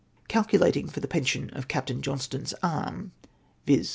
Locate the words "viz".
3.67-3.89